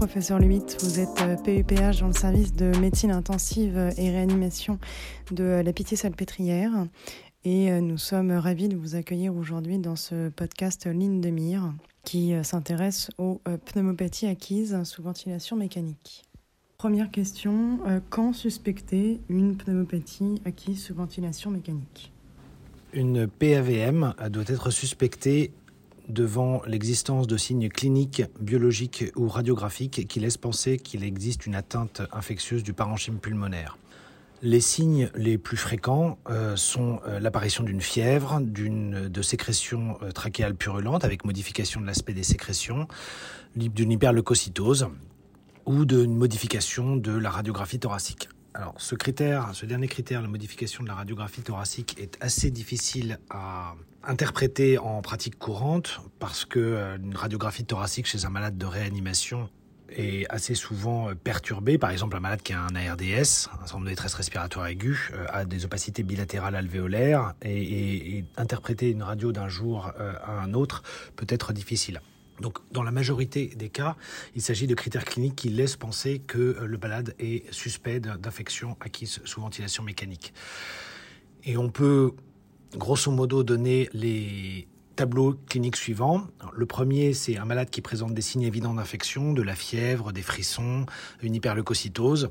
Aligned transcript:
professeur 0.00 0.38
Lumitte. 0.38 0.78
Vous 0.80 0.98
êtes 0.98 1.22
PEPH 1.44 2.00
dans 2.00 2.06
le 2.06 2.14
service 2.14 2.54
de 2.54 2.74
médecine 2.78 3.10
intensive 3.10 3.76
et 3.98 4.10
réanimation 4.10 4.78
de 5.30 5.60
la 5.62 5.72
Pitié-Salpêtrière. 5.74 6.86
Et 7.44 7.70
nous 7.82 7.98
sommes 7.98 8.30
ravis 8.30 8.68
de 8.68 8.78
vous 8.78 8.94
accueillir 8.94 9.36
aujourd'hui 9.36 9.76
dans 9.78 9.96
ce 9.96 10.30
podcast 10.30 10.86
Ligne 10.86 11.20
de 11.20 11.28
mire 11.28 11.74
qui 12.02 12.32
s'intéresse 12.42 13.10
aux 13.18 13.42
pneumopathies 13.66 14.28
acquises 14.28 14.82
sous 14.84 15.02
ventilation 15.02 15.54
mécanique. 15.56 16.22
Première 16.78 17.10
question, 17.10 17.80
quand 18.08 18.32
suspecter 18.32 19.20
une 19.28 19.54
pneumopathie 19.54 20.40
acquise 20.46 20.82
sous 20.82 20.94
ventilation 20.94 21.50
mécanique? 21.50 22.10
Une 22.94 23.26
PAVM 23.26 24.14
doit 24.30 24.44
être 24.46 24.70
suspectée 24.70 25.52
devant 26.10 26.62
l'existence 26.66 27.26
de 27.26 27.36
signes 27.36 27.68
cliniques, 27.68 28.22
biologiques 28.40 29.04
ou 29.16 29.28
radiographiques 29.28 30.06
qui 30.06 30.20
laissent 30.20 30.36
penser 30.36 30.78
qu'il 30.78 31.04
existe 31.04 31.46
une 31.46 31.54
atteinte 31.54 32.02
infectieuse 32.12 32.62
du 32.62 32.72
parenchyme 32.72 33.18
pulmonaire. 33.18 33.78
Les 34.42 34.60
signes 34.60 35.10
les 35.14 35.36
plus 35.36 35.58
fréquents 35.58 36.18
euh, 36.30 36.56
sont 36.56 37.00
euh, 37.06 37.20
l'apparition 37.20 37.62
d'une 37.62 37.82
fièvre, 37.82 38.40
d'une 38.40 39.08
de 39.08 39.22
sécrétions 39.22 39.98
euh, 40.02 40.12
trachéales 40.12 40.54
purulentes 40.54 41.04
avec 41.04 41.26
modification 41.26 41.80
de 41.80 41.86
l'aspect 41.86 42.14
des 42.14 42.22
sécrétions, 42.22 42.88
d'une 43.54 43.92
hyperleucocytose 43.92 44.88
ou 45.66 45.84
d'une 45.84 46.16
modification 46.16 46.96
de 46.96 47.12
la 47.12 47.28
radiographie 47.28 47.78
thoracique. 47.78 48.30
Alors, 48.54 48.74
ce 48.78 48.94
critère, 48.94 49.50
ce 49.52 49.66
dernier 49.66 49.88
critère, 49.88 50.22
la 50.22 50.28
modification 50.28 50.82
de 50.82 50.88
la 50.88 50.94
radiographie 50.94 51.42
thoracique, 51.42 51.96
est 51.98 52.16
assez 52.20 52.50
difficile 52.50 53.18
à 53.28 53.74
interpréter 54.02 54.78
en 54.78 55.02
pratique 55.02 55.38
courante 55.38 56.00
parce 56.18 56.44
que 56.44 56.58
euh, 56.58 56.96
une 56.96 57.16
radiographie 57.16 57.64
thoracique 57.64 58.06
chez 58.06 58.24
un 58.24 58.30
malade 58.30 58.56
de 58.56 58.66
réanimation 58.66 59.48
est 59.90 60.26
assez 60.30 60.54
souvent 60.54 61.10
euh, 61.10 61.14
perturbée. 61.14 61.76
Par 61.76 61.90
exemple, 61.90 62.16
un 62.16 62.20
malade 62.20 62.42
qui 62.42 62.52
a 62.52 62.60
un 62.60 62.74
ARDS, 62.74 63.48
un 63.60 63.66
syndrome 63.66 63.84
de 63.84 63.90
détresse 63.90 64.14
respiratoire 64.14 64.66
aiguë, 64.66 65.10
euh, 65.12 65.26
a 65.28 65.44
des 65.44 65.64
opacités 65.64 66.02
bilatérales 66.02 66.54
alvéolaires 66.54 67.34
et, 67.42 68.24
interpréter 68.36 68.90
une 68.90 69.02
radio 69.02 69.32
d'un 69.32 69.48
jour 69.48 69.92
à 69.98 70.40
un 70.40 70.54
autre 70.54 70.82
peut 71.16 71.26
être 71.28 71.52
difficile. 71.52 72.00
Donc, 72.40 72.58
dans 72.72 72.82
la 72.82 72.90
majorité 72.90 73.48
des 73.48 73.68
cas, 73.68 73.96
il 74.34 74.40
s'agit 74.40 74.66
de 74.66 74.74
critères 74.74 75.04
cliniques 75.04 75.36
qui 75.36 75.50
laissent 75.50 75.76
penser 75.76 76.20
que 76.20 76.56
le 76.60 76.78
malade 76.78 77.14
est 77.18 77.52
suspect 77.52 78.00
d'infection 78.00 78.76
acquise 78.80 79.20
sous 79.24 79.40
ventilation 79.40 79.82
mécanique. 79.82 80.32
Et 81.44 81.56
on 81.56 81.70
peut, 81.70 82.12
grosso 82.76 83.10
modo, 83.10 83.42
donner 83.42 83.88
les 83.92 84.66
tableaux 84.96 85.34
cliniques 85.48 85.76
suivants. 85.76 86.26
le 86.54 86.66
premier, 86.66 87.14
c'est 87.14 87.36
un 87.36 87.44
malade 87.44 87.70
qui 87.70 87.80
présente 87.80 88.12
des 88.12 88.22
signes 88.22 88.42
évidents 88.42 88.74
d'infection, 88.74 89.32
de 89.32 89.42
la 89.42 89.54
fièvre, 89.54 90.12
des 90.12 90.22
frissons, 90.22 90.86
une 91.22 91.34
hyperleucocytose, 91.34 92.30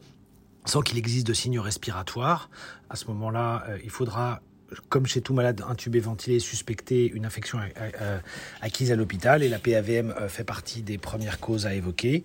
sans 0.65 0.81
qu'il 0.81 0.97
existe 0.97 1.25
de 1.25 1.33
signes 1.33 1.59
respiratoires. 1.59 2.49
À 2.89 2.95
ce 2.95 3.05
moment-là, 3.07 3.63
euh, 3.69 3.77
il 3.83 3.89
faudra 3.89 4.41
comme 4.89 5.05
chez 5.05 5.21
tout 5.21 5.33
malade 5.33 5.61
intubé 5.67 5.99
ventilé 5.99 6.39
suspecté 6.39 7.09
une 7.09 7.25
infection 7.25 7.59
euh, 7.59 8.19
acquise 8.61 8.91
à 8.91 8.95
l'hôpital 8.95 9.43
et 9.43 9.49
la 9.49 9.59
PAVM 9.59 10.11
euh, 10.11 10.29
fait 10.29 10.43
partie 10.43 10.81
des 10.81 10.97
premières 10.97 11.39
causes 11.39 11.65
à 11.65 11.73
évoquer. 11.73 12.23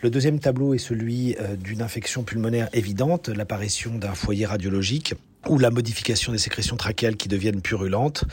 Le 0.00 0.10
deuxième 0.10 0.38
tableau 0.38 0.74
est 0.74 0.78
celui 0.78 1.36
euh, 1.36 1.56
d'une 1.56 1.82
infection 1.82 2.22
pulmonaire 2.22 2.68
évidente, 2.72 3.28
l'apparition 3.28 3.98
d'un 3.98 4.14
foyer 4.14 4.46
radiologique 4.46 5.14
ou 5.48 5.58
la 5.58 5.70
modification 5.70 6.32
des 6.32 6.38
sécrétions 6.38 6.76
trachéales 6.76 7.16
qui 7.16 7.28
deviennent 7.28 7.62
purulentes 7.62 8.24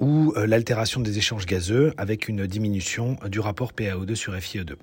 ou 0.00 0.32
l'altération 0.36 1.00
des 1.00 1.18
échanges 1.18 1.44
gazeux 1.44 1.92
avec 1.96 2.28
une 2.28 2.46
diminution 2.46 3.16
du 3.26 3.40
rapport 3.40 3.72
PaO2 3.72 4.14
sur 4.14 4.32
FiO2. 4.32 4.76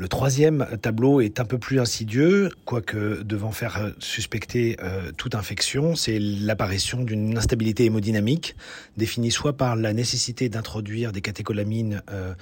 Le 0.00 0.08
troisième 0.08 0.66
tableau 0.80 1.20
est 1.20 1.40
un 1.40 1.44
peu 1.44 1.58
plus 1.58 1.78
insidieux, 1.78 2.48
quoique 2.64 3.22
devant 3.22 3.52
faire 3.52 3.92
suspecter 3.98 4.78
euh, 4.82 5.12
toute 5.14 5.34
infection, 5.34 5.94
c'est 5.94 6.18
l'apparition 6.18 7.02
d'une 7.04 7.36
instabilité 7.36 7.84
hémodynamique, 7.84 8.56
définie 8.96 9.30
soit 9.30 9.58
par 9.58 9.76
la 9.76 9.92
nécessité 9.92 10.48
d'introduire 10.48 11.12
des 11.12 11.20
catécholamines 11.20 12.02
euh, 12.10 12.32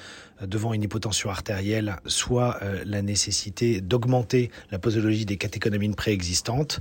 devant 0.46 0.72
une 0.72 0.84
hypotension 0.84 1.30
artérielle, 1.30 1.96
soit 2.06 2.58
euh, 2.62 2.84
la 2.86 3.02
nécessité 3.02 3.80
d'augmenter 3.80 4.52
la 4.70 4.78
posologie 4.78 5.26
des 5.26 5.36
catécholamines 5.36 5.96
préexistantes. 5.96 6.78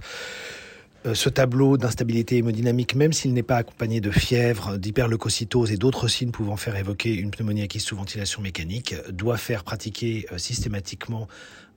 Euh, 1.07 1.13
ce 1.13 1.29
tableau 1.29 1.78
d'instabilité 1.78 2.38
hémodynamique, 2.38 2.95
même 2.95 3.13
s'il 3.13 3.34
n'est 3.34 3.44
pas 3.44 3.57
accompagné 3.57 4.01
de 4.01 4.12
fièvre, 4.12 4.78
d'hyperleucocytose 4.78 5.72
et 5.72 5.78
d'autres 5.78 6.07
signes 6.07 6.31
pouvant 6.31 6.57
faire 6.57 6.75
évoquer 6.75 7.16
une 7.16 7.31
pneumonie 7.31 7.62
acquise 7.62 7.84
sous 7.84 7.95
ventilation 7.95 8.41
mécanique, 8.41 8.94
doit 9.09 9.38
faire 9.38 9.63
pratiquer 9.63 10.28
euh, 10.31 10.38
systématiquement 10.38 11.28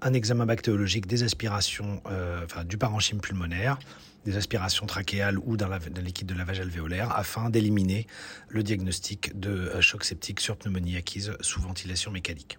un 0.03 0.15
examen 0.15 0.47
bactériologique 0.47 1.07
des 1.07 1.23
aspirations 1.23 2.03
euh, 2.11 2.45
du 2.65 2.77
parenchyme 2.77 3.21
pulmonaire, 3.21 3.79
des 4.25 4.37
aspirations 4.37 4.87
trachéales 4.87 5.39
ou 5.39 5.57
d'un 5.57 5.79
liquide 6.03 6.27
de 6.27 6.35
lavage 6.35 6.61
alvéolaire 6.61 7.13
afin 7.17 7.51
d'éliminer 7.51 8.07
le 8.49 8.63
diagnostic 8.63 9.39
de 9.39 9.71
choc 9.81 10.05
septique 10.05 10.41
sur 10.41 10.57
pneumonie 10.57 10.97
acquise 10.97 11.33
sous 11.41 11.61
ventilation 11.61 12.11
mécanique. 12.11 12.59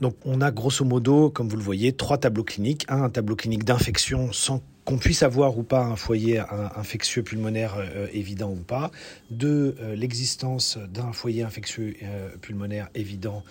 Donc 0.00 0.16
on 0.24 0.40
a 0.40 0.50
grosso 0.50 0.84
modo, 0.84 1.30
comme 1.30 1.48
vous 1.48 1.56
le 1.56 1.62
voyez, 1.62 1.92
trois 1.92 2.18
tableaux 2.18 2.44
cliniques. 2.44 2.84
Un, 2.88 3.02
un 3.02 3.10
tableau 3.10 3.36
clinique 3.36 3.64
d'infection 3.64 4.32
sans 4.32 4.62
qu'on 4.88 4.96
puisse 4.96 5.22
avoir 5.22 5.58
ou 5.58 5.62
pas 5.64 5.84
un 5.84 5.96
foyer 5.96 6.42
infectieux 6.74 7.22
pulmonaire 7.22 7.74
euh, 7.76 8.06
évident 8.14 8.50
ou 8.50 8.62
pas. 8.62 8.90
Deux, 9.30 9.76
euh, 9.80 9.94
l'existence 9.94 10.78
d'un 10.78 11.12
foyer 11.12 11.42
infectieux 11.42 11.94
euh, 12.02 12.30
pulmonaire 12.40 12.88
évident, 12.94 13.44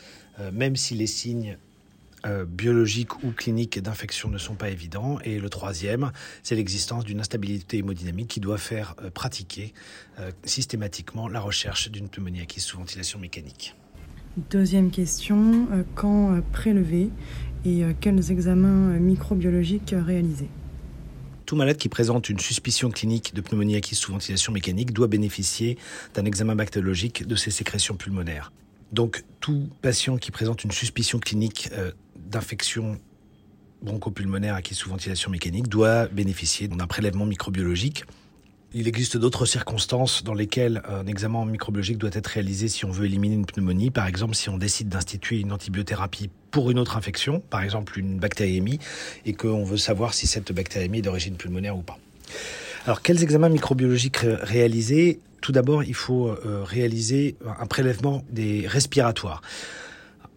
même 0.51 0.75
si 0.75 0.95
les 0.95 1.07
signes 1.07 1.57
biologiques 2.47 3.23
ou 3.23 3.31
cliniques 3.31 3.79
d'infection 3.79 4.29
ne 4.29 4.37
sont 4.37 4.53
pas 4.53 4.69
évidents. 4.69 5.19
Et 5.23 5.39
le 5.39 5.49
troisième, 5.49 6.11
c'est 6.43 6.55
l'existence 6.55 7.05
d'une 7.05 7.19
instabilité 7.19 7.77
hémodynamique 7.77 8.27
qui 8.27 8.39
doit 8.39 8.59
faire 8.59 8.95
pratiquer 9.15 9.73
systématiquement 10.43 11.27
la 11.27 11.39
recherche 11.39 11.89
d'une 11.89 12.07
pneumonie 12.07 12.41
acquise 12.41 12.63
sous 12.63 12.77
ventilation 12.77 13.17
mécanique. 13.17 13.75
Deuxième 14.51 14.91
question, 14.91 15.67
quand 15.95 16.41
prélever 16.51 17.09
et 17.65 17.83
quels 17.99 18.31
examens 18.31 18.99
microbiologiques 18.99 19.95
réaliser? 19.97 20.47
Tout 21.47 21.55
malade 21.55 21.77
qui 21.77 21.89
présente 21.89 22.29
une 22.29 22.39
suspicion 22.39 22.91
clinique 22.91 23.33
de 23.33 23.41
pneumonie 23.41 23.75
acquise 23.75 23.97
sous 23.97 24.11
ventilation 24.11 24.53
mécanique 24.53 24.93
doit 24.93 25.07
bénéficier 25.07 25.77
d'un 26.13 26.25
examen 26.25 26.55
bactériologique 26.55 27.25
de 27.25 27.35
ses 27.35 27.51
sécrétions 27.51 27.95
pulmonaires. 27.95 28.51
Donc 28.91 29.23
tout 29.39 29.69
patient 29.81 30.17
qui 30.17 30.29
présente 30.29 30.63
une 30.63 30.71
suspicion 30.71 31.19
clinique 31.19 31.69
euh, 31.71 31.91
d'infection 32.15 32.99
bronchopulmonaire 33.81 34.55
acquise 34.55 34.77
sous 34.77 34.89
ventilation 34.89 35.31
mécanique 35.31 35.67
doit 35.67 36.07
bénéficier 36.07 36.67
d'un 36.67 36.87
prélèvement 36.87 37.25
microbiologique 37.25 38.05
il 38.73 38.87
existe 38.87 39.17
d'autres 39.17 39.45
circonstances 39.45 40.23
dans 40.23 40.33
lesquelles 40.33 40.81
un 40.89 41.07
examen 41.07 41.45
microbiologique 41.45 41.97
doit 41.97 42.09
être 42.13 42.27
réalisé 42.27 42.67
si 42.67 42.85
on 42.85 42.91
veut 42.91 43.05
éliminer 43.05 43.35
une 43.35 43.45
pneumonie. 43.45 43.91
Par 43.91 44.07
exemple, 44.07 44.35
si 44.35 44.49
on 44.49 44.57
décide 44.57 44.89
d'instituer 44.89 45.39
une 45.39 45.51
antibiothérapie 45.51 46.29
pour 46.51 46.69
une 46.69 46.79
autre 46.79 46.97
infection, 46.97 47.39
par 47.49 47.61
exemple 47.63 47.97
une 47.97 48.19
bactériémie, 48.19 48.79
et 49.25 49.33
qu'on 49.33 49.63
veut 49.63 49.77
savoir 49.77 50.13
si 50.13 50.27
cette 50.27 50.51
bactériémie 50.51 50.99
est 50.99 51.03
d'origine 51.03 51.35
pulmonaire 51.35 51.77
ou 51.77 51.81
pas. 51.81 51.97
Alors, 52.85 53.01
quels 53.01 53.23
examens 53.23 53.49
microbiologiques 53.49 54.19
réaliser? 54.23 55.19
Tout 55.41 55.51
d'abord, 55.51 55.83
il 55.83 55.93
faut 55.93 56.27
euh, 56.29 56.63
réaliser 56.63 57.35
un 57.59 57.65
prélèvement 57.67 58.23
des 58.29 58.67
respiratoires. 58.67 59.41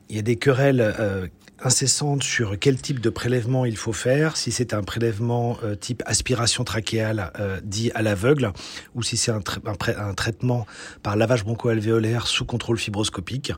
Il 0.08 0.16
y 0.16 0.18
a 0.18 0.22
des 0.22 0.36
querelles 0.36 0.80
euh, 0.80 1.26
incessante 1.62 2.22
sur 2.22 2.58
quel 2.58 2.80
type 2.80 3.00
de 3.00 3.10
prélèvement 3.10 3.64
il 3.64 3.76
faut 3.76 3.92
faire, 3.92 4.36
si 4.36 4.52
c'est 4.52 4.74
un 4.74 4.82
prélèvement 4.82 5.58
euh, 5.62 5.74
type 5.74 6.02
aspiration 6.06 6.64
trachéale 6.64 7.32
euh, 7.38 7.60
dit 7.62 7.90
à 7.94 8.02
l'aveugle, 8.02 8.52
ou 8.94 9.02
si 9.02 9.16
c'est 9.16 9.32
un, 9.32 9.40
traitement 10.14 10.66
par 11.02 11.16
lavage 11.16 11.44
broncho-alvéolaire 11.44 12.26
sous 12.26 12.44
contrôle 12.44 12.78
fibroscopique. 12.78 13.52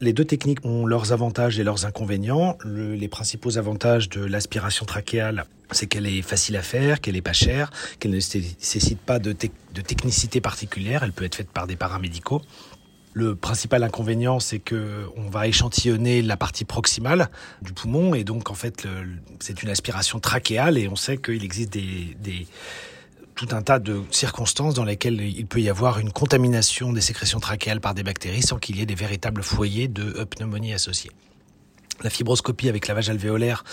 Les 0.00 0.12
deux 0.12 0.24
techniques 0.24 0.64
ont 0.64 0.86
leurs 0.86 1.12
avantages 1.12 1.58
et 1.58 1.64
leurs 1.64 1.86
inconvénients. 1.86 2.56
les 2.64 3.08
principaux 3.08 3.58
avantages 3.58 4.08
de 4.08 4.24
l'aspiration 4.24 4.86
trachéale, 4.86 5.44
c'est 5.70 5.86
qu'elle 5.86 6.06
est 6.06 6.22
facile 6.22 6.56
à 6.56 6.62
faire, 6.62 7.00
qu'elle 7.00 7.16
est 7.16 7.22
pas 7.22 7.32
chère, 7.32 7.70
qu'elle 7.98 8.10
ne 8.10 8.16
nécessite 8.16 9.00
pas 9.00 9.18
de 9.18 9.32
technicité 9.32 10.40
particulière, 10.40 11.02
elle 11.02 11.12
peut 11.12 11.24
être 11.24 11.36
faite 11.36 11.50
par 11.50 11.66
des 11.66 11.76
paramédicaux. 11.76 12.42
Le 13.14 13.36
principal 13.36 13.82
inconvénient, 13.82 14.40
c'est 14.40 14.58
que 14.58 15.06
on 15.16 15.28
va 15.28 15.46
échantillonner 15.46 16.22
la 16.22 16.36
partie 16.36 16.64
proximale 16.64 17.28
du 17.60 17.72
poumon 17.72 18.14
et 18.14 18.24
donc 18.24 18.50
en 18.50 18.54
fait 18.54 18.86
c'est 19.40 19.62
une 19.62 19.68
aspiration 19.68 20.18
trachéale 20.18 20.78
et 20.78 20.88
on 20.88 20.96
sait 20.96 21.18
qu'il 21.18 21.44
existe 21.44 21.76
tout 23.34 23.48
un 23.52 23.62
tas 23.62 23.78
de 23.78 24.02
circonstances 24.10 24.74
dans 24.74 24.84
lesquelles 24.84 25.20
il 25.20 25.46
peut 25.46 25.60
y 25.60 25.68
avoir 25.68 25.98
une 25.98 26.10
contamination 26.10 26.92
des 26.92 27.00
sécrétions 27.02 27.40
trachéales 27.40 27.80
par 27.80 27.94
des 27.94 28.02
bactéries 28.02 28.42
sans 28.42 28.58
qu'il 28.58 28.76
y 28.76 28.82
ait 28.82 28.86
des 28.86 28.94
véritables 28.94 29.42
foyers 29.42 29.88
de 29.88 30.24
pneumonie 30.24 30.72
associés. 30.72 31.10
La 32.02 32.10
fibroscopie 32.10 32.68
avec 32.68 32.88
lavage 32.88 33.10
alvéolaire 33.10 33.64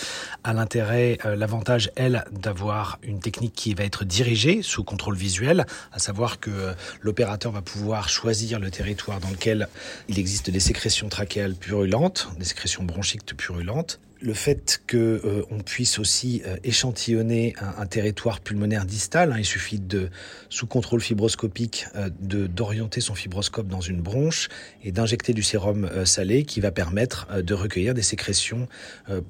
a 0.43 0.53
l'intérêt, 0.53 1.17
euh, 1.25 1.35
l'avantage, 1.35 1.91
elle, 1.95 2.23
d'avoir 2.31 2.99
une 3.01 3.19
technique 3.19 3.53
qui 3.53 3.73
va 3.73 3.83
être 3.83 4.05
dirigée 4.05 4.61
sous 4.61 4.83
contrôle 4.83 5.15
visuel, 5.15 5.65
à 5.91 5.99
savoir 5.99 6.39
que 6.39 6.51
euh, 6.51 6.73
l'opérateur 7.01 7.51
va 7.51 7.61
pouvoir 7.61 8.09
choisir 8.09 8.59
le 8.59 8.69
territoire 8.69 9.19
dans 9.19 9.29
lequel 9.29 9.67
il 10.07 10.19
existe 10.19 10.49
des 10.49 10.59
sécrétions 10.59 11.09
trachéales 11.09 11.55
purulentes, 11.55 12.29
des 12.37 12.45
sécrétions 12.45 12.83
bronchiques 12.83 13.25
purulentes, 13.35 13.99
le 14.21 14.33
fait 14.33 14.81
qu'on 14.89 14.97
euh, 14.97 15.43
puisse 15.65 15.97
aussi 15.97 16.41
euh, 16.45 16.57
échantillonner 16.63 17.55
un, 17.77 17.85
territoire 17.85 18.41
pulmonaire 18.41 18.85
distal, 18.85 19.31
hein, 19.31 19.37
il 19.39 19.45
suffit 19.45 19.79
de, 19.79 20.09
sous 20.49 20.67
contrôle 20.67 21.01
fibroscopique, 21.01 21.85
d'orienter 22.19 23.01
son 23.01 23.15
fibroscope 23.15 23.67
dans 23.67 23.81
une 23.81 24.01
bronche 24.01 24.49
et 24.83 24.91
d'injecter 24.91 25.33
du 25.33 25.41
sérum 25.41 25.89
salé 26.05 26.43
qui 26.43 26.59
va 26.59 26.71
permettre 26.71 27.41
de 27.41 27.53
recueillir 27.53 27.93
des 27.93 28.01
sécrétions 28.01 28.18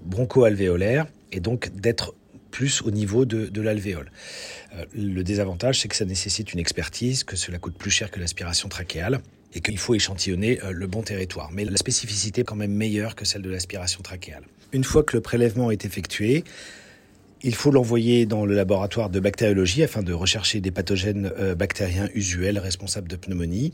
broncho-alvéolaires 0.06 1.08
et 1.32 1.40
donc 1.40 1.70
d'être 1.76 2.14
plus 2.52 2.82
au 2.82 2.92
niveau 2.92 3.26
de, 3.26 3.46
de 3.46 3.62
l'alvéole. 3.62 4.12
le 4.96 5.22
désavantage, 5.22 5.80
c'est 5.82 5.88
que 5.88 5.96
ça 5.96 6.06
nécessite 6.06 6.52
une 6.54 6.60
expertise, 6.60 7.24
que 7.24 7.36
cela 7.36 7.60
coûte 7.60 7.76
plus 7.76 7.92
cher 7.92 8.10
que 8.10 8.20
l'aspiration 8.20 8.70
trachéale 8.70 9.20
et 9.54 9.62
qu'il 9.62 9.78
faut 9.78 9.96
échantillonner 9.96 10.60
le 10.72 10.88
bon 10.88 11.02
territoire. 11.04 11.50
Mais 11.52 11.66
la 11.66 11.78
spécificité 11.78 12.42
est 12.42 12.44
quand 12.44 12.56
même 12.56 12.74
meilleure 12.74 13.16
que 13.16 13.26
celle 13.26 13.42
de 13.42 13.50
l'aspiration 13.50 14.02
trachéale. 14.02 14.44
Une 14.72 14.84
fois 14.84 15.04
que 15.04 15.18
le 15.18 15.22
prélèvement 15.22 15.72
est 15.72 15.86
effectué, 15.86 16.44
il 17.42 17.56
faut 17.56 17.72
l'envoyer 17.72 18.26
dans 18.26 18.46
le 18.46 18.54
laboratoire 18.54 19.10
de 19.10 19.20
bactériologie 19.20 19.84
afin 19.84 20.04
de 20.04 20.14
rechercher 20.14 20.62
des 20.62 20.72
pathogènes 20.72 21.32
euh, 21.40 21.56
bactériens 21.56 22.10
usuels 22.14 22.60
responsables 22.60 23.08
de 23.08 23.16
pneumonie. 23.16 23.74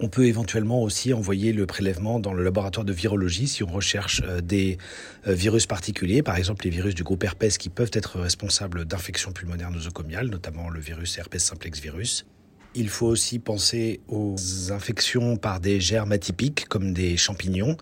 On 0.00 0.08
peut 0.08 0.26
éventuellement 0.26 0.82
aussi 0.82 1.14
envoyer 1.14 1.52
le 1.52 1.66
prélèvement 1.66 2.18
dans 2.18 2.32
le 2.32 2.42
laboratoire 2.42 2.84
de 2.84 2.92
virologie 2.92 3.46
si 3.46 3.62
on 3.62 3.68
recherche 3.68 4.22
euh, 4.24 4.40
des 4.40 4.76
euh, 5.28 5.34
virus 5.34 5.66
particuliers, 5.66 6.22
par 6.22 6.36
exemple 6.36 6.64
les 6.64 6.70
virus 6.70 6.94
du 6.94 7.04
groupe 7.04 7.22
herpès 7.22 7.58
qui 7.58 7.68
peuvent 7.68 7.92
être 7.92 8.18
responsables 8.18 8.84
d'infections 8.84 9.32
pulmonaires 9.32 9.70
nosocomiales, 9.70 10.28
notamment 10.28 10.68
le 10.68 10.80
virus 10.80 11.16
herpès 11.18 11.38
simplex 11.38 11.80
virus. 11.80 12.26
Il 12.76 12.88
faut 12.88 13.06
aussi 13.06 13.38
penser 13.38 14.00
aux 14.08 14.34
infections 14.70 15.36
par 15.36 15.60
des 15.60 15.80
germes 15.80 16.10
atypiques 16.10 16.66
comme 16.68 16.92
des 16.92 17.16
champignons, 17.16 17.76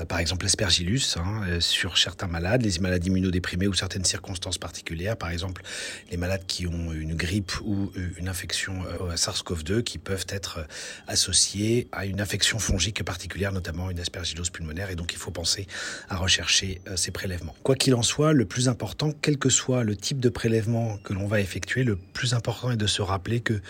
euh, 0.00 0.06
par 0.06 0.20
exemple 0.20 0.46
l'aspergillus, 0.46 1.16
hein, 1.16 1.42
euh, 1.46 1.60
sur 1.60 1.98
certains 1.98 2.28
malades, 2.28 2.62
les 2.62 2.78
malades 2.78 3.04
immunodéprimés 3.04 3.66
ou 3.66 3.74
certaines 3.74 4.06
circonstances 4.06 4.56
particulières, 4.56 5.18
par 5.18 5.28
exemple 5.28 5.62
les 6.10 6.16
malades 6.16 6.44
qui 6.46 6.66
ont 6.66 6.92
une 6.94 7.14
grippe 7.14 7.52
ou 7.62 7.92
euh, 7.96 8.08
une 8.16 8.26
infection 8.26 8.84
à 9.10 9.16
SARS-CoV-2 9.16 9.82
qui 9.82 9.98
peuvent 9.98 10.26
être 10.30 10.66
associés 11.08 11.88
à 11.92 12.06
une 12.06 12.22
infection 12.22 12.58
fongique 12.58 13.04
particulière, 13.04 13.52
notamment 13.52 13.90
une 13.90 14.00
aspergillose 14.00 14.48
pulmonaire, 14.48 14.88
et 14.88 14.96
donc 14.96 15.12
il 15.12 15.18
faut 15.18 15.30
penser 15.30 15.66
à 16.08 16.16
rechercher 16.16 16.80
ces 16.96 17.10
prélèvements. 17.10 17.54
Quoi 17.62 17.74
qu'il 17.74 17.94
en 17.94 18.02
soit, 18.02 18.32
le 18.32 18.46
plus 18.46 18.68
important, 18.68 19.12
quel 19.20 19.36
que 19.36 19.50
soit 19.50 19.84
le 19.84 19.94
type 19.94 20.20
de 20.20 20.30
prélèvement 20.30 20.96
que 21.04 21.12
l'on 21.12 21.26
va 21.26 21.40
effectuer, 21.40 21.84
le 21.84 21.96
plus 21.96 22.32
important 22.32 22.70
est 22.70 22.76
de 22.76 22.86
se 22.86 23.02
rappeler 23.02 23.40
que 23.40 23.60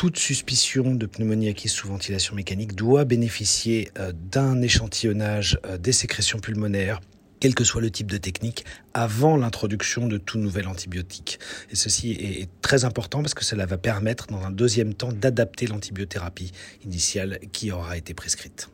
toute 0.00 0.18
suspicion 0.18 0.94
de 0.94 1.04
pneumonie 1.04 1.50
acquise 1.50 1.72
sous 1.72 1.86
ventilation 1.86 2.34
mécanique 2.34 2.74
doit 2.74 3.04
bénéficier 3.04 3.90
euh, 3.98 4.12
d'un 4.30 4.62
échantillonnage 4.62 5.60
euh, 5.66 5.76
des 5.76 5.92
sécrétions 5.92 6.38
pulmonaires 6.38 7.02
quel 7.38 7.54
que 7.54 7.64
soit 7.64 7.82
le 7.82 7.90
type 7.90 8.10
de 8.10 8.16
technique, 8.16 8.64
avant 8.94 9.36
l'introduction 9.36 10.06
de 10.06 10.16
tout 10.16 10.38
nouvel 10.38 10.68
antibiotique. 10.68 11.38
Et 11.70 11.76
ceci 11.76 12.12
est 12.12 12.48
très 12.62 12.86
important 12.86 13.20
parce 13.20 13.34
que 13.34 13.44
cela 13.44 13.66
va 13.66 13.76
permettre, 13.76 14.28
dans 14.28 14.42
un 14.42 14.50
deuxième 14.50 14.94
temps, 14.94 15.12
d'adapter 15.12 15.66
l'antibiothérapie 15.66 16.52
initiale 16.82 17.38
qui 17.52 17.70
aura 17.70 17.98
été 17.98 18.14
prescrite. 18.14 18.70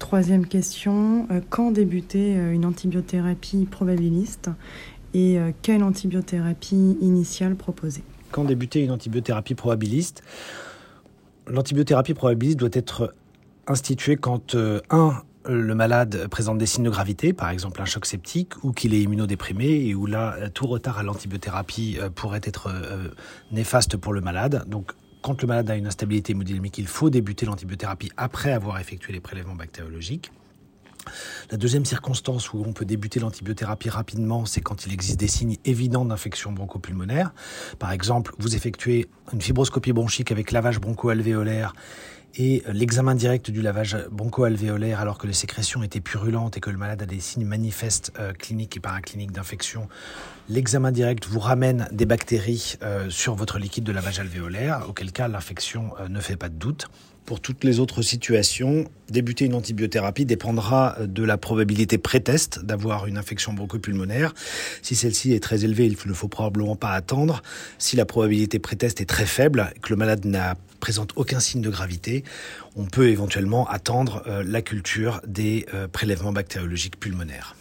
troisième 0.00 0.46
question, 0.48 1.28
euh, 1.30 1.42
quand 1.48 1.70
débuter 1.70 2.34
une 2.34 2.64
antibiothérapie 2.64 3.68
probabiliste 3.70 4.50
et 5.14 5.38
quelle 5.62 5.84
antibiothérapie 5.84 6.96
initiale 7.00 7.54
proposer? 7.54 8.02
Quand 8.34 8.44
débuter 8.44 8.82
une 8.82 8.90
antibiothérapie 8.90 9.54
probabiliste 9.54 10.24
L'antibiothérapie 11.46 12.14
probabiliste 12.14 12.58
doit 12.58 12.70
être 12.72 13.14
instituée 13.68 14.16
quand, 14.16 14.56
euh, 14.56 14.80
un, 14.90 15.22
le 15.46 15.74
malade 15.74 16.26
présente 16.28 16.58
des 16.58 16.66
signes 16.66 16.84
de 16.84 16.90
gravité, 16.90 17.32
par 17.32 17.50
exemple 17.50 17.80
un 17.80 17.84
choc 17.84 18.06
septique, 18.06 18.64
ou 18.64 18.72
qu'il 18.72 18.92
est 18.92 19.00
immunodéprimé, 19.00 19.66
et 19.66 19.94
où 19.94 20.06
là, 20.06 20.50
tout 20.50 20.66
retard 20.66 20.98
à 20.98 21.02
l'antibiothérapie 21.04 21.98
euh, 22.00 22.10
pourrait 22.10 22.40
être 22.42 22.70
euh, 22.70 23.08
néfaste 23.52 23.96
pour 23.96 24.12
le 24.12 24.20
malade. 24.20 24.64
Donc, 24.66 24.92
quand 25.22 25.40
le 25.40 25.46
malade 25.46 25.70
a 25.70 25.76
une 25.76 25.86
instabilité 25.86 26.32
hémodynamique, 26.32 26.78
il 26.78 26.88
faut 26.88 27.10
débuter 27.10 27.46
l'antibiothérapie 27.46 28.10
après 28.16 28.52
avoir 28.52 28.80
effectué 28.80 29.12
les 29.12 29.20
prélèvements 29.20 29.54
bactériologiques. 29.54 30.32
La 31.50 31.56
deuxième 31.56 31.84
circonstance 31.84 32.52
où 32.52 32.62
on 32.66 32.72
peut 32.72 32.84
débuter 32.84 33.20
l'antibiothérapie 33.20 33.90
rapidement, 33.90 34.46
c'est 34.46 34.60
quand 34.60 34.86
il 34.86 34.92
existe 34.92 35.18
des 35.18 35.28
signes 35.28 35.56
évidents 35.64 36.04
d'infection 36.04 36.52
bronchopulmonaire. 36.52 37.32
Par 37.78 37.92
exemple, 37.92 38.34
vous 38.38 38.56
effectuez 38.56 39.08
une 39.32 39.40
fibroscopie 39.40 39.92
bronchique 39.92 40.32
avec 40.32 40.52
lavage 40.52 40.80
broncho-alvéolaire 40.80 41.74
et 42.36 42.62
l'examen 42.72 43.14
direct 43.14 43.50
du 43.50 43.62
lavage 43.62 43.96
broncho-alvéolaire 44.10 45.00
alors 45.00 45.18
que 45.18 45.26
les 45.26 45.32
sécrétions 45.32 45.82
étaient 45.82 46.00
purulentes 46.00 46.56
et 46.56 46.60
que 46.60 46.70
le 46.70 46.76
malade 46.76 47.02
a 47.02 47.06
des 47.06 47.20
signes 47.20 47.46
manifestes 47.46 48.12
euh, 48.18 48.32
cliniques 48.32 48.76
et 48.76 48.80
paracliniques 48.80 49.32
d'infection, 49.32 49.88
l'examen 50.48 50.90
direct 50.90 51.26
vous 51.26 51.38
ramène 51.38 51.88
des 51.92 52.06
bactéries 52.06 52.76
euh, 52.82 53.08
sur 53.08 53.34
votre 53.34 53.58
liquide 53.58 53.84
de 53.84 53.92
lavage 53.92 54.18
alvéolaire, 54.18 54.86
auquel 54.88 55.12
cas 55.12 55.28
l'infection 55.28 55.92
euh, 56.00 56.08
ne 56.08 56.20
fait 56.20 56.36
pas 56.36 56.48
de 56.48 56.56
doute. 56.56 56.88
Pour 57.24 57.40
toutes 57.40 57.64
les 57.64 57.80
autres 57.80 58.02
situations, 58.02 58.84
débuter 59.08 59.46
une 59.46 59.54
antibiothérapie 59.54 60.26
dépendra 60.26 60.98
de 61.00 61.22
la 61.24 61.38
probabilité 61.38 61.96
pré-test 61.96 62.62
d'avoir 62.62 63.06
une 63.06 63.16
infection 63.16 63.54
bronchopulmonaire. 63.54 64.34
Si 64.82 64.94
celle-ci 64.94 65.32
est 65.32 65.42
très 65.42 65.64
élevée, 65.64 65.86
il 65.86 65.96
ne 66.06 66.12
faut 66.12 66.28
probablement 66.28 66.76
pas 66.76 66.90
attendre. 66.90 67.42
Si 67.78 67.96
la 67.96 68.04
probabilité 68.04 68.58
pré-test 68.58 69.00
est 69.00 69.06
très 69.06 69.24
faible, 69.24 69.72
que 69.80 69.88
le 69.88 69.96
malade 69.96 70.26
n'a 70.26 70.56
présente 70.80 71.12
aucun 71.16 71.40
signe 71.40 71.62
de 71.62 71.70
gravité, 71.70 72.24
on 72.76 72.84
peut 72.84 73.08
éventuellement 73.08 73.66
attendre 73.68 74.22
euh, 74.26 74.44
la 74.46 74.60
culture 74.60 75.22
des 75.26 75.64
euh, 75.72 75.88
prélèvements 75.88 76.32
bactériologiques 76.32 77.00
pulmonaires. 77.00 77.56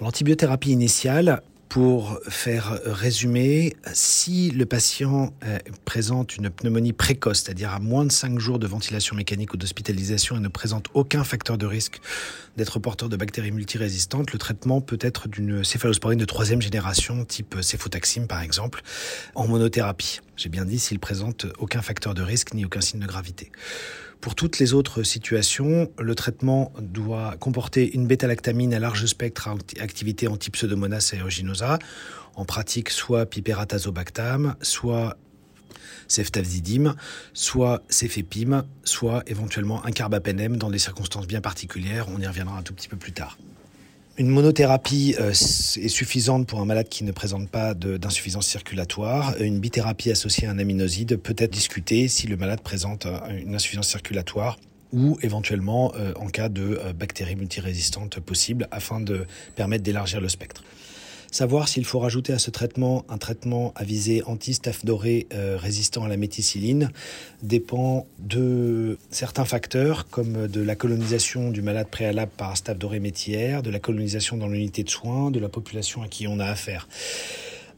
L'antibiothérapie 0.00 0.70
initiale 0.70 1.42
pour 1.68 2.18
faire 2.28 2.80
résumer, 2.84 3.76
si 3.92 4.50
le 4.50 4.64
patient 4.64 5.34
euh, 5.44 5.58
présente 5.84 6.36
une 6.36 6.50
pneumonie 6.50 6.92
précoce, 6.92 7.42
c'est-à-dire 7.42 7.72
à 7.72 7.78
moins 7.78 8.06
de 8.06 8.12
5 8.12 8.38
jours 8.38 8.58
de 8.58 8.66
ventilation 8.66 9.14
mécanique 9.16 9.52
ou 9.52 9.56
d'hospitalisation 9.56 10.36
et 10.36 10.40
ne 10.40 10.48
présente 10.48 10.88
aucun 10.94 11.24
facteur 11.24 11.58
de 11.58 11.66
risque 11.66 12.00
d'être 12.56 12.78
porteur 12.78 13.08
de 13.08 13.16
bactéries 13.16 13.52
multirésistantes, 13.52 14.32
le 14.32 14.38
traitement 14.38 14.80
peut 14.80 14.98
être 15.00 15.28
d'une 15.28 15.62
céphalosporine 15.62 16.18
de 16.18 16.24
troisième 16.24 16.62
génération, 16.62 17.24
type 17.24 17.56
céphotaxime 17.60 18.26
par 18.26 18.42
exemple, 18.42 18.82
en 19.34 19.46
monothérapie. 19.46 20.20
J'ai 20.36 20.48
bien 20.48 20.64
dit 20.64 20.78
s'il 20.78 20.98
présente 20.98 21.46
aucun 21.58 21.82
facteur 21.82 22.14
de 22.14 22.22
risque 22.22 22.54
ni 22.54 22.64
aucun 22.64 22.80
signe 22.80 23.00
de 23.00 23.06
gravité. 23.06 23.52
Pour 24.20 24.34
toutes 24.34 24.58
les 24.58 24.74
autres 24.74 25.04
situations, 25.04 25.90
le 25.98 26.14
traitement 26.14 26.72
doit 26.80 27.36
comporter 27.38 27.94
une 27.94 28.06
bêta-lactamine 28.06 28.74
à 28.74 28.80
large 28.80 29.06
spectre 29.06 29.48
activité 29.80 30.26
anti-pseudomonas 30.26 31.12
aeruginosa, 31.14 31.78
en 32.34 32.44
pratique 32.44 32.90
soit 32.90 33.26
piperatazobactam, 33.26 34.56
soit 34.60 35.16
ceftazidime, 36.08 36.94
soit 37.32 37.82
cefepime, 37.88 38.64
soit 38.82 39.22
éventuellement 39.26 39.84
un 39.84 39.92
carbapenem 39.92 40.56
dans 40.56 40.70
des 40.70 40.78
circonstances 40.78 41.26
bien 41.26 41.40
particulières. 41.40 42.06
On 42.08 42.20
y 42.20 42.26
reviendra 42.26 42.58
un 42.58 42.62
tout 42.62 42.74
petit 42.74 42.88
peu 42.88 42.96
plus 42.96 43.12
tard. 43.12 43.38
Une 44.18 44.30
monothérapie 44.30 45.14
euh, 45.20 45.30
est 45.30 45.88
suffisante 45.88 46.44
pour 46.48 46.60
un 46.60 46.64
malade 46.64 46.88
qui 46.88 47.04
ne 47.04 47.12
présente 47.12 47.48
pas 47.48 47.72
d'insuffisance 47.74 48.48
circulatoire. 48.48 49.40
Une 49.40 49.60
bithérapie 49.60 50.10
associée 50.10 50.48
à 50.48 50.50
un 50.50 50.58
aminoside 50.58 51.18
peut 51.18 51.36
être 51.38 51.52
discutée 51.52 52.08
si 52.08 52.26
le 52.26 52.36
malade 52.36 52.60
présente 52.60 53.06
euh, 53.06 53.20
une 53.40 53.54
insuffisance 53.54 53.86
circulatoire 53.86 54.58
ou 54.92 55.18
éventuellement 55.22 55.92
euh, 55.94 56.14
en 56.16 56.26
cas 56.26 56.48
de 56.48 56.80
bactéries 56.98 57.36
multirésistantes 57.36 58.18
possibles 58.18 58.66
afin 58.72 58.98
de 58.98 59.24
permettre 59.54 59.84
d'élargir 59.84 60.20
le 60.20 60.28
spectre. 60.28 60.64
Savoir 61.30 61.68
s'il 61.68 61.84
faut 61.84 61.98
rajouter 61.98 62.32
à 62.32 62.38
ce 62.38 62.50
traitement 62.50 63.04
un 63.08 63.18
traitement 63.18 63.72
à 63.76 63.84
visée 63.84 64.22
anti-staph 64.24 64.84
doré 64.84 65.26
euh, 65.34 65.58
résistant 65.58 66.04
à 66.04 66.08
la 66.08 66.16
méticilline 66.16 66.90
dépend 67.42 68.06
de 68.18 68.98
certains 69.10 69.44
facteurs 69.44 70.08
comme 70.08 70.46
de 70.46 70.60
la 70.62 70.74
colonisation 70.74 71.50
du 71.50 71.60
malade 71.60 71.88
préalable 71.88 72.32
par 72.36 72.56
staph 72.56 72.78
doré 72.78 72.98
métière, 72.98 73.62
de 73.62 73.70
la 73.70 73.78
colonisation 73.78 74.38
dans 74.38 74.48
l'unité 74.48 74.82
de 74.84 74.90
soins, 74.90 75.30
de 75.30 75.38
la 75.38 75.50
population 75.50 76.02
à 76.02 76.08
qui 76.08 76.26
on 76.26 76.40
a 76.40 76.46
affaire. 76.46 76.88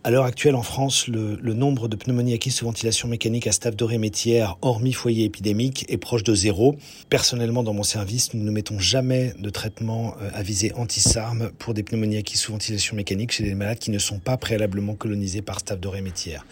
À 0.03 0.11
l'heure 0.11 0.25
actuelle, 0.25 0.55
en 0.55 0.63
France, 0.63 1.09
le, 1.09 1.37
nombre 1.53 1.87
de 1.87 1.95
pneumonies 1.95 2.33
acquises 2.33 2.55
sous 2.55 2.65
ventilation 2.65 3.07
mécanique 3.07 3.47
à 3.47 3.53
staph 3.53 3.77
doré 3.77 3.99
métière, 3.99 4.57
hormis 4.63 4.95
foyer 4.95 5.27
épidémique, 5.27 5.85
est 5.91 5.99
proche 5.99 6.23
de 6.23 6.35
zéro. 6.35 6.77
Personnellement, 7.11 7.63
dans 7.63 7.75
mon 7.75 7.83
service, 7.83 8.33
nous 8.33 8.43
ne 8.43 8.51
mettons 8.51 8.79
jamais 8.79 9.35
de 9.39 9.51
traitement 9.51 10.15
euh, 10.23 10.31
à 10.33 10.43
visée 10.43 10.73
anti-SARM 10.73 11.51
pour 11.59 11.75
des 11.75 11.83
pneumonies 11.83 12.17
acquises 12.17 12.41
sous 12.41 12.53
ventilation 12.53 12.97
mécanique 12.97 13.31
chez 13.31 13.45
des 13.45 13.55
malades 13.55 13.79
qui 13.79 13.91
ne 13.91 13.99
sont 13.99 14.21
pas 14.21 14.39
préalablement 14.39 14.95
colonisés 14.95 15.43
par 15.43 15.61
staph 15.61 15.81
doré 15.81 16.01
métière. 16.01 16.47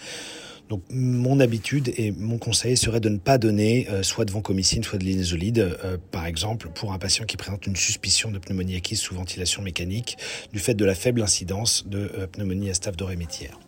Donc 0.68 0.82
mon 0.90 1.40
habitude 1.40 1.92
et 1.96 2.12
mon 2.12 2.36
conseil 2.36 2.76
serait 2.76 3.00
de 3.00 3.08
ne 3.08 3.18
pas 3.18 3.38
donner 3.38 3.88
euh, 3.90 4.02
soit 4.02 4.26
de 4.26 4.30
vancomycine, 4.30 4.82
soit 4.82 4.98
de 4.98 5.04
l'inésolide, 5.04 5.76
euh, 5.84 5.96
par 6.10 6.26
exemple, 6.26 6.68
pour 6.74 6.92
un 6.92 6.98
patient 6.98 7.24
qui 7.24 7.36
présente 7.36 7.66
une 7.66 7.76
suspicion 7.76 8.30
de 8.30 8.38
pneumonie 8.38 8.76
acquise 8.76 9.00
sous 9.00 9.14
ventilation 9.14 9.62
mécanique 9.62 10.18
du 10.52 10.58
fait 10.58 10.74
de 10.74 10.84
la 10.84 10.94
faible 10.94 11.22
incidence 11.22 11.86
de 11.86 12.10
euh, 12.18 12.26
pneumonie 12.26 12.68
à 12.68 12.74
staph 12.74 12.96
dorémétière. 12.96 13.58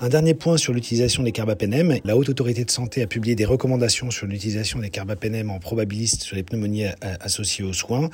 Un 0.00 0.08
dernier 0.08 0.34
point 0.34 0.56
sur 0.56 0.72
l'utilisation 0.72 1.22
des 1.22 1.30
carbapénèmes. 1.30 2.00
La 2.04 2.16
Haute 2.16 2.28
Autorité 2.28 2.64
de 2.64 2.70
Santé 2.70 3.00
a 3.02 3.06
publié 3.06 3.36
des 3.36 3.44
recommandations 3.44 4.10
sur 4.10 4.26
l'utilisation 4.26 4.80
des 4.80 4.90
carbapénèmes 4.90 5.50
en 5.50 5.60
probabiliste 5.60 6.22
sur 6.22 6.34
les 6.34 6.42
pneumonies 6.42 6.86
associées 7.20 7.64
aux 7.64 7.72
soins. 7.72 8.10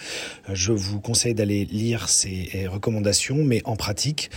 Je 0.52 0.72
vous 0.72 1.00
conseille 1.00 1.32
d'aller 1.32 1.64
lire 1.64 2.10
ces 2.10 2.66
recommandations, 2.70 3.36
mais 3.36 3.62
en 3.64 3.76
pratique, 3.76 4.30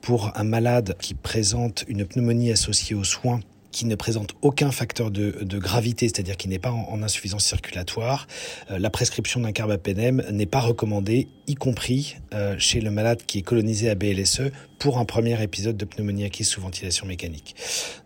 pour 0.00 0.32
un 0.36 0.44
malade 0.44 0.96
qui 1.00 1.14
présente 1.14 1.84
une 1.88 2.06
pneumonie 2.06 2.52
associée 2.52 2.96
aux 2.96 3.04
soins 3.04 3.40
qui 3.72 3.86
ne 3.86 3.94
présente 3.94 4.34
aucun 4.42 4.70
facteur 4.70 5.10
de, 5.10 5.58
gravité, 5.58 6.08
c'est-à-dire 6.08 6.36
qui 6.36 6.48
n'est 6.48 6.58
pas 6.58 6.72
en, 6.72 7.02
insuffisance 7.02 7.44
circulatoire, 7.44 8.26
euh, 8.70 8.78
la 8.78 8.90
prescription 8.90 9.40
d'un 9.40 9.52
carbapénème 9.52 10.24
n'est 10.30 10.46
pas 10.46 10.60
recommandée, 10.60 11.28
y 11.46 11.54
compris 11.54 12.16
euh, 12.34 12.56
chez 12.58 12.80
le 12.80 12.90
malade 12.90 13.20
qui 13.26 13.38
est 13.38 13.42
colonisé 13.42 13.90
à 13.90 13.94
BLSE 13.94 14.50
pour 14.80 14.98
un 14.98 15.04
premier 15.04 15.40
épisode 15.42 15.76
de 15.76 15.84
pneumonie 15.84 16.24
acquise 16.24 16.48
sous 16.48 16.60
ventilation 16.60 17.06
mécanique. 17.06 17.54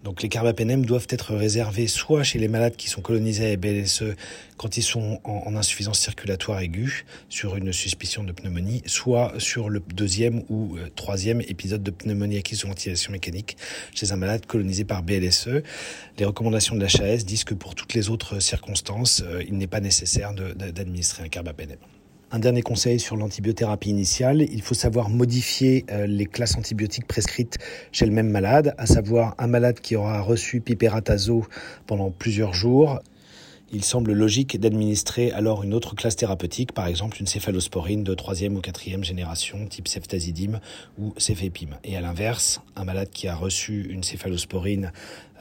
Donc 0.03 0.23
les 0.23 0.29
carbapénèmes 0.29 0.85
doivent 0.85 1.07
être 1.09 1.35
réservés 1.35 1.87
soit 1.87 2.25
chez 2.25 2.41
les 2.41 2.49
malades 2.49 2.75
qui 2.75 2.89
sont 2.89 3.01
colonisés 3.01 3.53
à 3.53 3.57
BLSE 3.57 4.17
quand 4.57 4.77
ils 4.77 4.83
sont 4.83 5.21
en, 5.25 5.55
insuffisance 5.55 6.01
circulatoire 6.01 6.61
aiguë 6.61 7.05
sur 7.29 7.57
une 7.57 7.73
suspicion 7.73 8.25
de 8.25 8.33
pneumonie, 8.33 8.83
soit 8.87 9.35
sur 9.39 9.69
le 9.69 9.81
deuxième 9.95 10.43
ou 10.49 10.77
euh, 10.77 10.89
troisième 10.97 11.41
épisode 11.43 11.83
de 11.83 11.93
pneumonie 11.93 12.39
acquise 12.39 12.61
sous 12.61 12.67
ventilation 12.67 13.13
mécanique 13.13 13.57
chez 13.95 14.11
un 14.11 14.17
malade 14.17 14.47
colonisé 14.47 14.85
par 14.85 15.05
BLSE. 15.05 15.54
Les 16.19 16.25
recommandations 16.25 16.77
de 16.77 16.81
l'HAS 16.81 17.25
disent 17.25 17.45
que 17.45 17.55
pour 17.55 17.75
toutes 17.75 17.95
les 17.95 18.11
autres 18.11 18.41
circonstances, 18.41 19.23
euh, 19.25 19.43
il 19.47 19.57
n'est 19.59 19.67
pas 19.67 19.81
nécessaire 19.81 20.33
d'administrer 20.35 21.25
un 21.25 21.29
carbapénème. 21.29 21.79
Un 22.31 22.41
dernier 22.41 22.63
conseil 22.63 22.99
sur 22.99 23.17
l'antibiothérapie 23.17 23.91
initiale, 23.91 24.43
il 24.43 24.61
faut 24.61 24.75
savoir 24.75 25.09
modifier 25.09 25.85
euh, 25.91 26.07
les 26.07 26.27
classes 26.27 26.57
antibiotiques 26.57 27.07
prescrites 27.07 27.59
chez 27.93 28.07
le 28.07 28.13
même 28.13 28.29
malade, 28.29 28.75
à 28.77 28.87
savoir 28.87 29.37
un 29.39 29.47
malade 29.47 29.79
qui 29.79 29.95
aura 29.95 30.21
reçu 30.21 30.61
piperatazo 30.61 31.47
pendant 31.87 32.11
plusieurs 32.11 32.53
jours 32.53 33.01
il 33.73 33.85
semble 33.85 34.13
logique 34.13 34.59
d'administrer 34.61 35.33
alors 35.33 35.63
une 35.63 35.75
autre 35.75 35.95
classe 35.95 36.17
thérapeutique, 36.17 36.73
par 36.73 36.87
exemple 36.87 37.19
une 37.21 37.27
céphalosporine 37.27 38.05
de 38.05 38.15
troisième 38.15 38.57
ou 38.57 38.61
quatrième 38.61 39.05
génération, 39.05 39.67
type 39.67 39.89
ceftazidime 39.89 40.61
ou 40.99 41.15
cefepime. 41.17 41.77
Et 41.83 41.97
à 41.97 42.01
l'inverse, 42.01 42.61
un 42.77 42.85
malade 42.85 43.09
qui 43.13 43.27
a 43.29 43.35
reçu 43.35 43.87
une 43.91 44.03
céphalosporine 44.03 44.93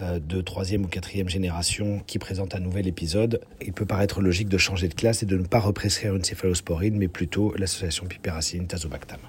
euh, 0.01 0.19
de 0.19 0.41
troisième 0.41 0.85
ou 0.85 0.87
quatrième 0.87 1.29
génération 1.29 2.01
qui 2.07 2.19
présente 2.19 2.55
un 2.55 2.59
nouvel 2.59 2.87
épisode, 2.87 3.41
il 3.61 3.73
peut 3.73 3.85
paraître 3.85 4.21
logique 4.21 4.49
de 4.49 4.57
changer 4.57 4.87
de 4.87 4.95
classe 4.95 5.23
et 5.23 5.25
de 5.25 5.37
ne 5.37 5.45
pas 5.45 5.59
represcrire 5.59 6.15
une 6.15 6.23
céphalosporine, 6.23 6.97
mais 6.97 7.07
plutôt 7.07 7.53
l'association 7.55 8.05
piperacine-tazobactam. 8.07 9.19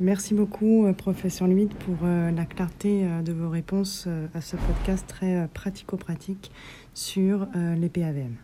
Merci 0.00 0.32
beaucoup, 0.32 0.86
euh, 0.86 0.94
professeur 0.94 1.46
Luit 1.46 1.68
pour 1.68 1.96
euh, 2.04 2.30
la 2.30 2.46
clarté 2.46 3.04
euh, 3.04 3.20
de 3.20 3.34
vos 3.34 3.50
réponses 3.50 4.08
à 4.34 4.40
ce 4.40 4.56
podcast 4.56 5.04
très 5.06 5.46
pratico-pratique 5.52 6.50
sur 6.94 7.46
les 7.54 7.88
PAVM. 7.88 8.36